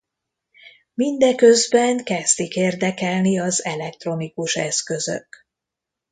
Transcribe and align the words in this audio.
Mindeközben 0.93 2.03
kezdik 2.03 2.55
érdekelni 2.55 3.39
az 3.39 3.63
elektronikus 3.65 4.55
eszközök. 4.55 5.45